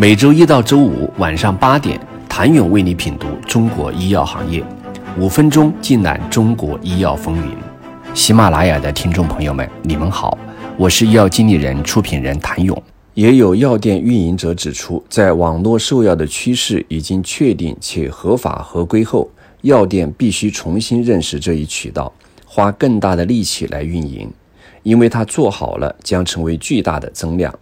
[0.00, 4.62] 每周一到周五晚上八点，谭勇为你品读中国医药行业，
[5.18, 7.52] 五分钟尽览中国医药风云。
[8.14, 10.38] 喜马拉雅的听众朋友们，你们好，
[10.76, 12.80] 我是医药经理人、出品人谭勇。
[13.14, 19.28] 也有药店运营者指出，在网络售药的趋势已经确定且合法合规后，
[19.62, 22.12] 药店必须重新认识这一渠道，
[22.46, 24.30] 花更大的力气来运营，
[24.84, 27.52] 因为它做好了将成为巨大的增量。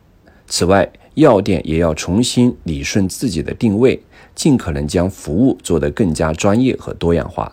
[0.47, 0.87] 此外，
[1.17, 3.99] 药店也要重新理顺自己的定位，
[4.35, 7.51] 尽可能将服务做得更加专业和多样化。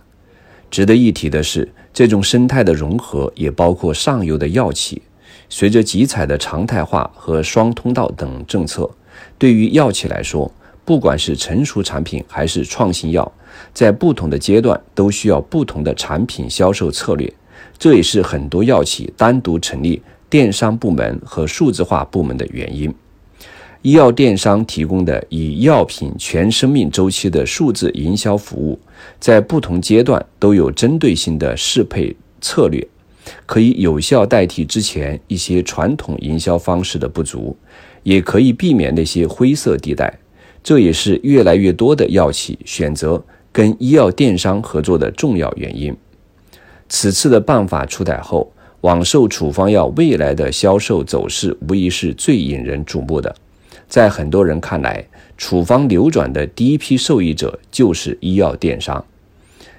[0.70, 5.02] 值得一提的是，这种生态的融合也包括上游的药企。
[5.48, 8.90] 随着集采的常态化和双通道等政策，
[9.38, 10.52] 对于药企来说，
[10.84, 13.32] 不管是成熟产品还是创新药，
[13.74, 17.32] 在不同的阶段都需要不同的产品销售策略。
[17.80, 22.94] 这也是很多药企单独成立电商部门和数字化部门的原因。
[23.84, 28.80] 医药电商提供的以药品全生命周期的数字营销服务，
[29.20, 32.88] 在不同阶段都有针对性的适配策略。
[33.46, 37.58] 可以有效代替之前一些传统营销方式的不足，
[38.04, 40.18] 也可以避免那些灰色地带。
[40.64, 45.94] 这也是越来越多的药企选择跟医药电商合作的重要原因。
[46.88, 53.36] 此次的办法出台后，网售处方药未来的销售走势无疑是最引人瞩目的。
[53.88, 55.06] 在很多人看来，
[55.38, 59.04] 处方流转的第一批受益者就是医药电商。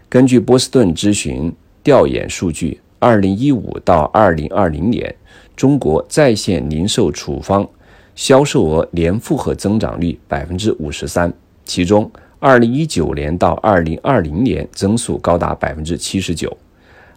[0.09, 1.53] 根据波士顿咨询
[1.83, 2.81] 调研数据。
[3.01, 5.15] 二零一五到二零二零年，
[5.55, 7.69] 中国在线零售处方
[8.15, 11.31] 销售额年复合增长率百分之五十三，
[11.67, 16.57] 其中二零一九年到二零二零年增速高达百分之七十九，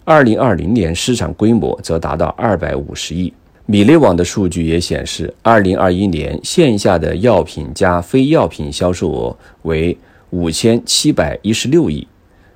[0.03, 3.31] 二零二零年市场规模则达到二百五十亿。
[3.69, 9.97] 米内网的数据也显示，二零二一年线下的药品加非药品销售额为
[10.29, 12.07] 五千七百一十六亿，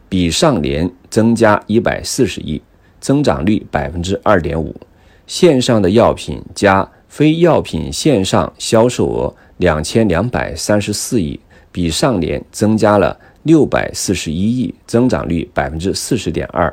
[0.07, 2.61] 比上年增加一百四十亿。
[3.01, 4.73] 增长率百分之二点五，
[5.25, 11.37] 线上的药品加非药品线上销售额两千两百三十四亿，
[11.71, 16.71] 比上年增加了六百四十一亿，增长率百分之四十点二。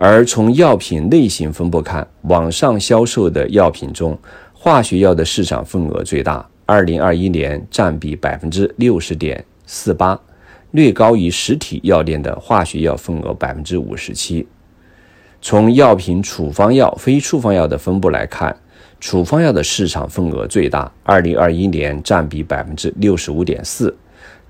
[0.00, 4.16] 而从药品类型分布看，网上销售的药品中，
[4.52, 10.16] 化学药的市场份额最大，二零二一年占比百分之六十点四八，
[10.70, 14.46] 略高于实体药店的化学药份额百分之五十七。
[15.42, 18.56] 从药品处方药、非处方药的分布来看，
[19.00, 23.92] 处方药的市场份额最大，二零二一年占比百分之六十五点四，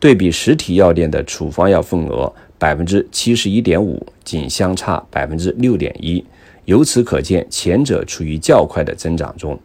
[0.00, 6.24] 对比实体药店的处方药份额百分之七十一点五，仅相差百分之六点一。
[6.64, 9.58] 由此可见，前者处于较快的增长中。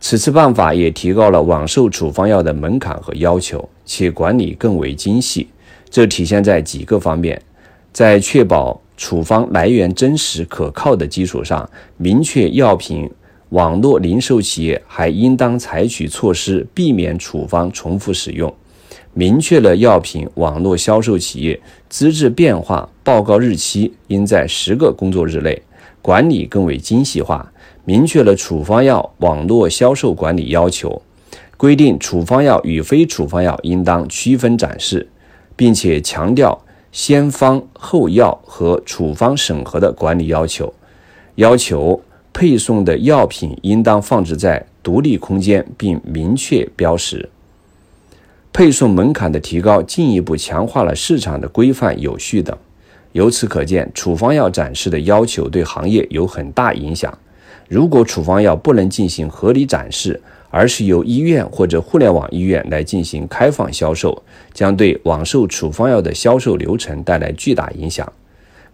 [0.00, 5.48] 此次办法也提高了网售处方药的门槛和要求，且管理更为精细。
[5.90, 7.40] 这体现在几个方面，
[7.92, 8.80] 在确保。
[9.00, 11.66] 处方来源真实可靠的基础上，
[11.96, 13.10] 明确药品
[13.48, 18.50] 网络零售企业还应当采取措施避免处方重复使用；
[19.14, 25.62] 明确了药品网络销售企业资质变化报告日期应在十个工作日内，
[26.00, 27.50] 管理更为精细化；
[27.84, 31.02] 明确了处方药网络销售管理要求，
[31.56, 35.08] 规定处方药与非处方药应当区分展示，
[35.56, 36.60] 并且强调。
[36.92, 40.74] 先方后药和处方审核的管理要求，
[41.36, 47.30] 要求配送的药品应当放置在独立空间并明确标识。
[48.52, 52.56] 配送门槛的提高，进一步强化了市场的规范有序等。
[53.12, 57.16] 由此可见，处方药展示的要求对行业有很大影响。
[57.68, 64.22] 如果处方药不能进行合理展示，而是由医院或者互联网医院来进行开放销售，
[64.52, 68.12] 将对网售处方药的销售流程带来巨大影响，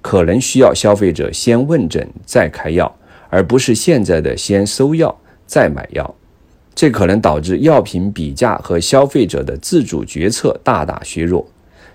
[0.01, 2.95] 可能需要消费者先问诊再开药，
[3.29, 5.15] 而不是现在的先搜药
[5.47, 6.15] 再买药。
[6.77, 11.45] 这可能导致药品比价和消费者的自主决策大大削弱。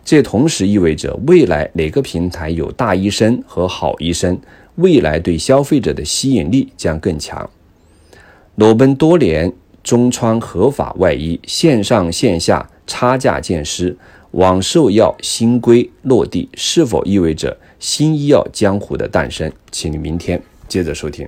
[0.03, 4.37] 这同时意味着，未来哪个平台有大医生和好医生，
[4.75, 7.49] 未来对消费者的吸引力将更强。
[8.55, 9.53] 裸奔多年。
[9.83, 13.97] 中穿合法外衣线上线下差价见师，
[14.29, 19.51] 网售药新规落地，是否意味着新医药江湖的诞生？
[19.71, 21.27] 请你明天接着收听。